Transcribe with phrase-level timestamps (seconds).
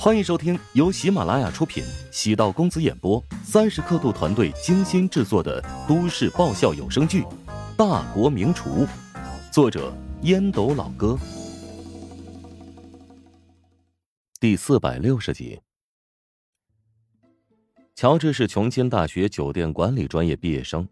[0.00, 7.22] 欢迎收听由喜马拉雅出品、喜道公子演播、三十刻度团队精心制作的都市爆笑有声剧
[7.76, 8.86] 《大国名厨》，
[9.52, 9.92] 作者
[10.22, 11.18] 烟斗老哥，
[14.38, 15.60] 第四百六十集。
[17.96, 20.88] 乔治是琼金大学酒店管理专业毕业生，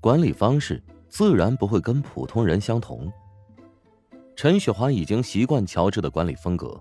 [0.00, 3.12] 管理方式自然不会跟普通人相同。
[4.36, 6.80] 陈雪华已经习惯乔治的管理风格。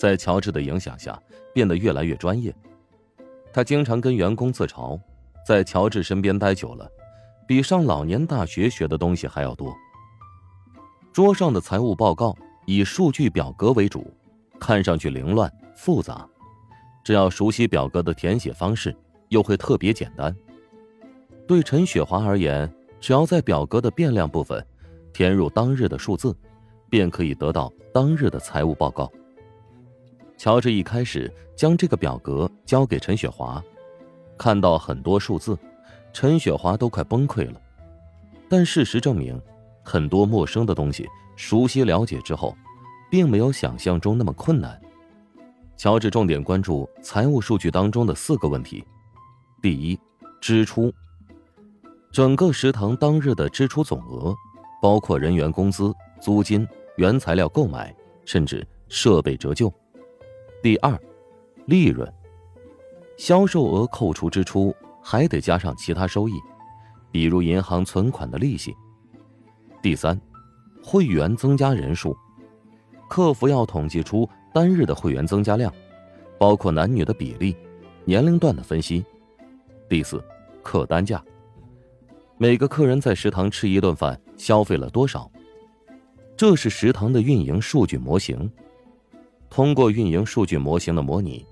[0.00, 1.20] 在乔治的影响下，
[1.52, 2.54] 变得越来越专业。
[3.52, 4.98] 他经常跟员工自嘲，
[5.46, 6.90] 在乔治身边待久了，
[7.46, 9.76] 比上老年大学学的东西还要多。
[11.12, 12.34] 桌上的财务报告
[12.64, 14.10] 以数据表格为主，
[14.58, 16.26] 看上去凌乱复杂，
[17.04, 18.96] 只要熟悉表格的填写方式，
[19.28, 20.34] 又会特别简单。
[21.46, 24.66] 对陈雪华而言，只要在表格的变量部分
[25.12, 26.34] 填入当日的数字，
[26.88, 29.12] 便可以得到当日的财务报告。
[30.40, 33.62] 乔治一开始将这个表格交给陈雪华，
[34.38, 35.54] 看到很多数字，
[36.14, 37.60] 陈雪华都快崩溃了。
[38.48, 39.38] 但事实证明，
[39.84, 42.56] 很多陌生的东西熟悉了解之后，
[43.10, 44.80] 并没有想象中那么困难。
[45.76, 48.82] 乔治重点关注财务数据当中的四个问题：
[49.60, 50.00] 第一，
[50.40, 50.90] 支出，
[52.10, 54.34] 整个食堂当日的支出总额，
[54.80, 56.66] 包括人员工资、租金、
[56.96, 57.94] 原材料购买，
[58.24, 59.70] 甚至设备折旧。
[60.62, 61.00] 第二，
[61.64, 62.06] 利润，
[63.16, 66.34] 销售额扣除支出，还得加上其他收益，
[67.10, 68.76] 比如银行存款的利息。
[69.80, 70.20] 第三，
[70.84, 72.14] 会员增加人数，
[73.08, 75.72] 客服要统计出单日的会员增加量，
[76.38, 77.56] 包括男女的比例、
[78.04, 79.02] 年龄段的分析。
[79.88, 80.22] 第四，
[80.62, 81.24] 客单价，
[82.36, 85.30] 每个客人在食堂吃一顿饭消费了多少，
[86.36, 88.52] 这是食堂的运营数据模型。
[89.50, 91.44] 通过运营数据模型的模拟，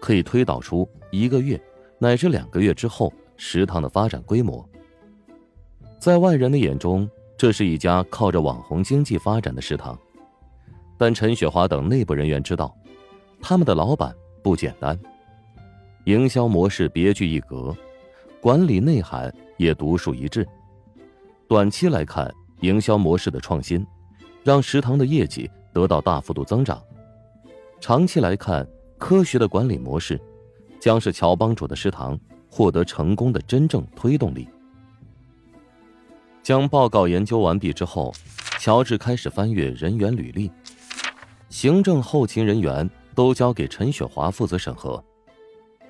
[0.00, 1.58] 可以推导出一个月
[1.98, 4.68] 乃至两个月之后食堂的发展规模。
[5.98, 7.08] 在外人的眼中，
[7.38, 9.98] 这是一家靠着网红经济发展的食堂，
[10.98, 12.76] 但陈雪华等内部人员知道，
[13.40, 14.98] 他们的老板不简单，
[16.04, 17.74] 营销模式别具一格，
[18.40, 20.46] 管理内涵也独树一帜。
[21.48, 22.30] 短期来看，
[22.60, 23.86] 营销模式的创新，
[24.42, 26.82] 让食堂的业绩得到大幅度增长。
[27.86, 30.18] 长期来看，科学的管理模式
[30.80, 32.18] 将是乔帮主的食堂
[32.48, 34.48] 获得成功的真正推动力。
[36.42, 38.10] 将报告研究完毕之后，
[38.58, 40.50] 乔治开始翻阅人员履历，
[41.50, 45.04] 行政后勤人员都交给陈雪华负责审核，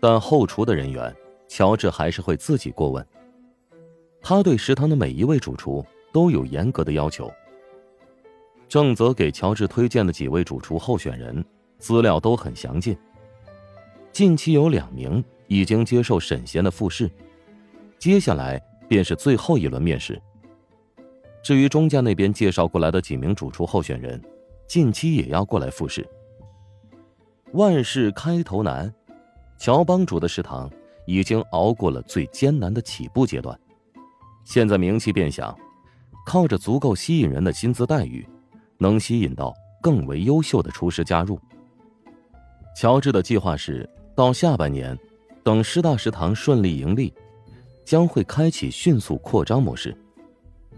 [0.00, 1.14] 但后厨的人员，
[1.46, 3.06] 乔治还是会自己过问。
[4.22, 7.30] 他对食堂的每一位主厨都有严格的要求。
[8.66, 11.44] 正则给乔治推荐的几位主厨候选人。
[11.82, 12.96] 资料都很详尽。
[14.12, 17.10] 近期有两名已经接受审闲的复试，
[17.98, 20.20] 接下来便是最后一轮面试。
[21.42, 24.22] 至于钟家那边介绍过来的几名主厨候选人，
[24.68, 26.06] 近期也要过来复试。
[27.54, 28.94] 万事开头难，
[29.58, 30.70] 乔帮主的食堂
[31.04, 33.58] 已经熬过了最艰难的起步阶段，
[34.44, 35.54] 现在名气变响，
[36.24, 38.24] 靠着足够吸引人的薪资待遇，
[38.78, 41.40] 能吸引到更为优秀的厨师加入。
[42.74, 44.98] 乔治的计划是，到下半年，
[45.42, 47.12] 等师大食堂顺利盈利，
[47.84, 49.96] 将会开启迅速扩张模式，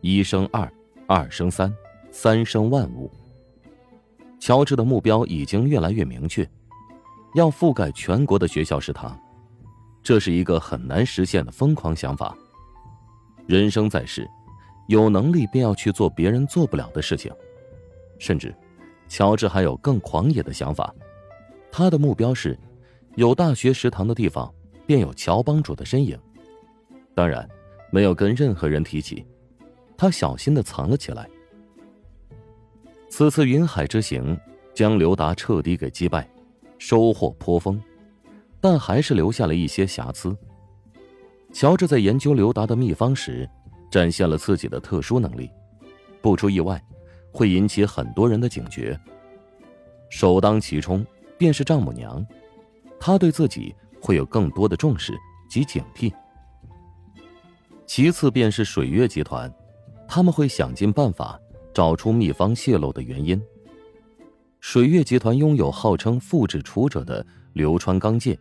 [0.00, 0.70] 一生二，
[1.06, 1.74] 二生三，
[2.10, 3.10] 三生万物。
[4.38, 6.48] 乔治的目标已经越来越明确，
[7.34, 9.18] 要覆盖全国的学校食堂，
[10.02, 12.36] 这是一个很难实现的疯狂想法。
[13.46, 14.28] 人生在世，
[14.88, 17.32] 有能力便要去做别人做不了的事情，
[18.18, 18.54] 甚至，
[19.08, 20.94] 乔治还有更狂野的想法。
[21.70, 22.58] 他的目标是，
[23.16, 24.52] 有大学食堂的地方
[24.86, 26.18] 便有乔帮主的身影。
[27.14, 27.48] 当然，
[27.90, 29.24] 没有跟任何人提起，
[29.96, 31.28] 他小心的藏了起来。
[33.08, 34.38] 此次云海之行
[34.74, 36.28] 将刘达彻底给击败，
[36.78, 37.80] 收获颇丰，
[38.60, 40.36] 但还是留下了一些瑕疵。
[41.52, 43.48] 乔治在研究刘达的秘方时，
[43.90, 45.50] 展现了自己的特殊能力，
[46.20, 46.82] 不出意外，
[47.32, 48.98] 会引起很多人的警觉。
[50.10, 51.04] 首当其冲。
[51.38, 52.26] 便是丈母娘，
[53.00, 55.16] 她对自己会有更多的重视
[55.48, 56.12] 及警惕。
[57.86, 59.50] 其次便是水月集团，
[60.06, 61.40] 他们会想尽办法
[61.72, 63.40] 找出秘方泄露的原因。
[64.60, 68.38] 水月集团拥有号称复制楚者的流川钢介。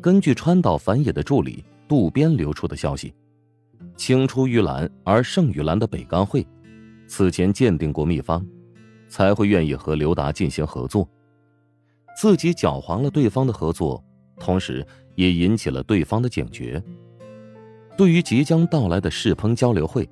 [0.00, 3.12] 根据川岛繁野的助理渡边流出的消息，
[3.96, 6.46] 青出于蓝而胜于蓝的北冈会，
[7.06, 8.46] 此前鉴定过秘方，
[9.08, 11.06] 才会愿意和刘达进行合作。
[12.16, 14.02] 自己搅黄了对方的合作，
[14.38, 16.82] 同时也引起了对方的警觉。
[17.96, 20.08] 对于即将到来的世烹交流会，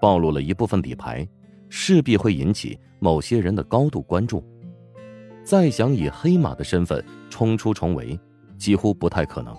[0.00, 1.26] 暴露了一部分底牌，
[1.68, 4.44] 势必会引起某些人的高度关注。
[5.44, 8.18] 再想以黑马的身份冲出重围，
[8.58, 9.56] 几乎不太可能。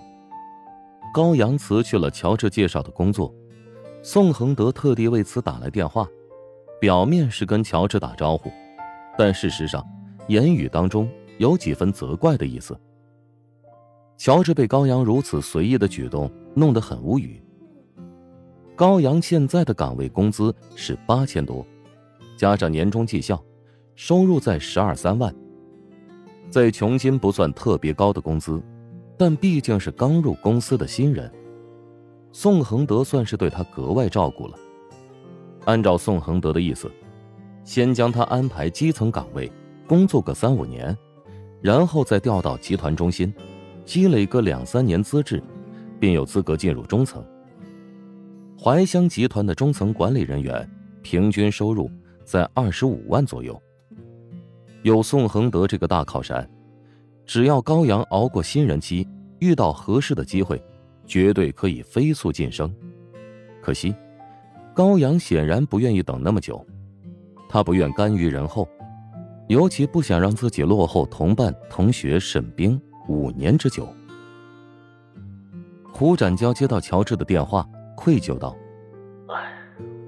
[1.12, 3.34] 高阳辞去了乔治介绍的工作，
[4.02, 6.08] 宋恒德特地为此打来电话，
[6.80, 8.50] 表面是跟乔治打招呼，
[9.18, 9.84] 但事实上，
[10.28, 11.08] 言语当中
[11.42, 12.78] 有几分责怪的意思。
[14.16, 17.42] 乔治被高阳如此随意的举动弄得很无语。
[18.76, 21.66] 高阳现在的岗位工资是八千多，
[22.36, 23.42] 加上年终绩效，
[23.96, 25.34] 收入在十二三万。
[26.48, 28.62] 在琼金不算特别高的工资，
[29.18, 31.28] 但毕竟是刚入公司的新人，
[32.30, 34.54] 宋恒德算是对他格外照顾了。
[35.64, 36.88] 按照宋恒德的意思，
[37.64, 39.50] 先将他安排基层岗位，
[39.88, 40.96] 工作个三五年，
[41.62, 43.32] 然后再调到集团中心，
[43.84, 45.40] 积累个两三年资质，
[46.00, 47.24] 便有资格进入中层。
[48.58, 50.68] 怀乡集团的中层管理人员
[51.02, 51.90] 平均收入
[52.24, 53.60] 在二十五万左右。
[54.82, 56.48] 有宋恒德这个大靠山，
[57.24, 59.06] 只要高阳熬过新人期，
[59.38, 60.60] 遇到合适的机会，
[61.06, 62.74] 绝对可以飞速晋升。
[63.60, 63.94] 可惜，
[64.74, 66.64] 高阳显然不愿意等那么久，
[67.48, 68.68] 他不愿甘于人后，
[69.48, 73.86] 尤其不想让自己落后同伴同学沈冰五年之久。
[75.92, 77.66] 胡展娇接到乔治的电话，
[77.96, 78.56] 愧疚道
[79.28, 79.52] ：“哎，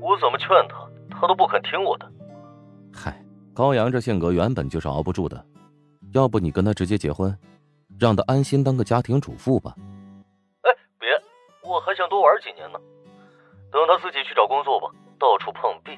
[0.00, 2.10] 我怎么劝他，他都不肯听我的。”
[2.92, 3.20] 嗨。
[3.56, 5.46] 高阳这性格原本就是熬不住的，
[6.12, 7.38] 要不你跟他直接结婚，
[8.00, 9.76] 让他安心当个家庭主妇吧。
[10.62, 11.08] 哎，别，
[11.62, 12.80] 我还想多玩几年呢。
[13.70, 14.88] 等他自己去找工作吧，
[15.20, 15.92] 到处碰壁，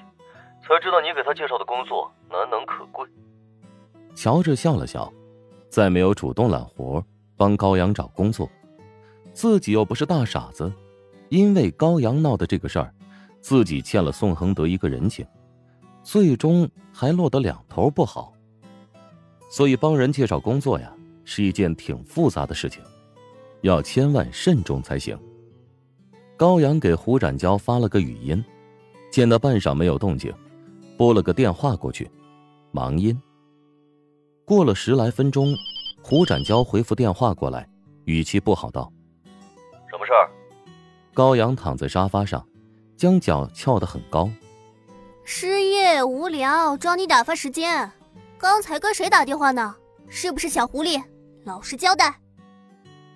[0.60, 3.08] 才知道你给他介绍的工作难能可贵。
[4.16, 5.12] 乔治笑了笑，
[5.68, 7.04] 再没有主动揽活
[7.36, 8.50] 帮高阳找工作，
[9.34, 10.72] 自己又不是大傻子，
[11.28, 12.92] 因为高阳闹的这个事儿，
[13.42, 15.24] 自己欠了宋恒德一个人情。
[16.02, 18.32] 最终还落得两头不好，
[19.50, 20.90] 所以帮人介绍工作呀，
[21.24, 22.82] 是一件挺复杂的事情，
[23.60, 25.18] 要千万慎重才行。
[26.38, 28.42] 高阳给胡展娇发了个语音，
[29.10, 30.32] 见到半晌没有动静，
[30.96, 32.10] 拨了个电话过去，
[32.70, 33.20] 忙音。
[34.46, 35.56] 过了十来分钟，
[36.00, 37.68] 胡展娇回复电话过来，
[38.04, 38.92] 语气不好道
[39.90, 40.30] ：“什么事儿？”
[41.12, 42.46] 高阳躺在沙发上，
[42.96, 44.30] 将脚翘得很高。
[45.24, 47.90] 失业无聊，找你打发时间。
[48.38, 49.74] 刚才跟谁打电话呢？
[50.08, 51.02] 是不是小狐狸？
[51.44, 52.06] 老实交代。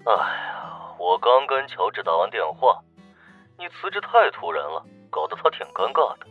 [0.06, 2.82] 哎呀，我刚跟乔治打完电话，
[3.56, 6.26] 你辞职太突然了，搞得他挺尴尬的。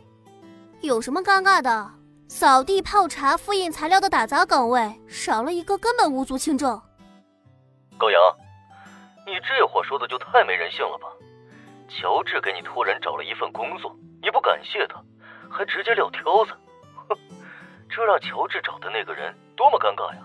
[0.82, 1.90] 有什么尴尬的？
[2.30, 6.80] 扫地、泡茶、复印材料的打杂岗位少了一个，根本无足轻重。
[7.98, 8.20] 高阳，
[9.26, 11.08] 你这话说的就太没人性了吧？
[11.88, 15.02] 乔治给你托人找了一份工作，你不感谢他？
[15.50, 16.52] 还直接撂挑子，
[17.08, 17.18] 哼！
[17.88, 20.22] 这让乔治找的那个人多么尴尬呀！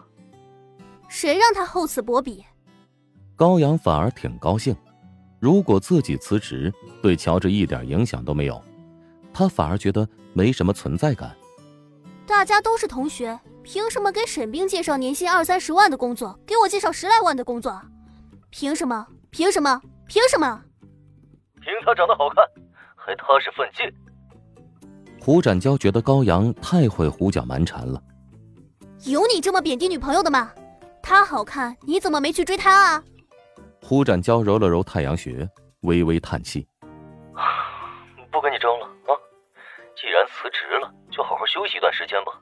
[1.10, 2.46] 谁让他厚此薄彼？
[3.36, 4.75] 高阳反而挺高兴，
[5.40, 8.62] 如果自己辞职对乔治一点影响都没有，
[9.34, 11.36] 他反而觉得没什么存在感。
[12.27, 17.79] 大家都是同学，凭什么给沈冰介绍年薪二三十万的工作，给我介绍十来万的工作？
[18.50, 19.05] 凭什么？
[19.29, 19.79] 凭什么？
[20.08, 20.62] 凭什么？
[21.62, 22.44] 凭他长得好看，
[22.96, 23.86] 还踏实奋进。
[25.20, 28.01] 胡展娇觉得高阳太会胡搅蛮缠了。
[29.05, 30.51] 有你这么贬低女朋友的吗？
[31.01, 33.03] 她好看，你怎么没去追她啊？
[33.82, 35.48] 胡展娇揉了揉太阳穴，
[35.82, 36.67] 微微叹气
[38.32, 39.13] ：“不跟你争了啊！
[39.96, 42.34] 既然辞职了，就好好休息一段时间吧。”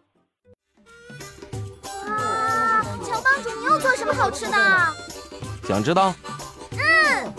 [2.08, 4.58] 哇，乔帮主，你又做什么好吃的？
[5.68, 6.14] 想知道？
[6.72, 7.34] 嗯。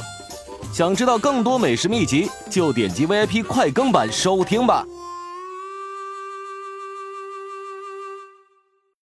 [0.73, 4.85] 想知道更多美食秘籍，就点击 VIP 快更版收听吧。